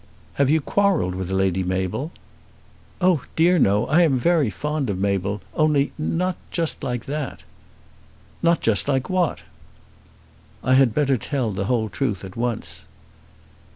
"Have 0.41 0.49
you 0.49 0.61
quarrelled 0.61 1.13
with 1.13 1.29
Lady 1.29 1.61
Mabel?" 1.61 2.11
"Oh 3.01 3.21
dear 3.35 3.59
no. 3.59 3.85
I 3.85 4.01
am 4.01 4.17
very 4.17 4.49
fond 4.49 4.89
of 4.89 4.97
Mabel; 4.97 5.43
only 5.53 5.91
not 5.95 6.37
just 6.49 6.83
like 6.83 7.05
that." 7.05 7.43
"Not 8.41 8.61
just 8.61 8.87
like 8.87 9.11
what?" 9.11 9.43
"I 10.63 10.73
had 10.73 10.95
better 10.95 11.17
tell 11.17 11.51
the 11.51 11.65
whole 11.65 11.87
truth 11.87 12.25
at 12.25 12.35
once." 12.35 12.85